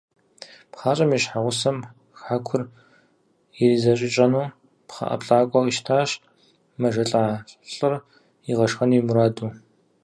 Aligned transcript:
ПхъащӀэм 0.71 1.11
и 1.17 1.19
щхьэгъусэм 1.23 1.77
хьэкур 2.21 2.61
иризэщӀищӀэну 3.63 4.51
пхъэ 4.87 5.05
ӀэплӀакӀуэ 5.09 5.59
къищтащ, 5.65 6.09
мэжэлӀа 6.79 7.23
лӀыр 7.73 7.93
игъэшхэну 8.51 8.97
и 8.99 9.01
мураду. 9.07 9.47